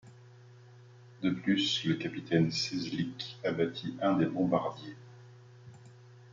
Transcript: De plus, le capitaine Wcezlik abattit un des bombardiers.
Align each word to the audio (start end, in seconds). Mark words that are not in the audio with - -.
De 1.21 1.29
plus, 1.29 1.83
le 1.85 1.93
capitaine 1.93 2.47
Wcezlik 2.47 3.37
abattit 3.45 3.95
un 4.01 4.13
des 4.17 4.25
bombardiers. 4.25 4.95